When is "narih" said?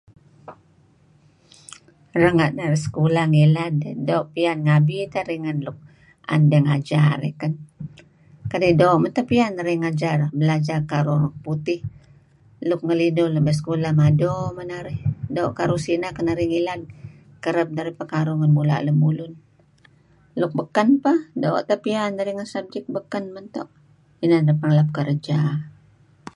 2.57-2.81, 5.23-5.39, 9.57-9.77, 14.73-14.99, 16.27-16.47, 22.17-22.33, 24.47-24.61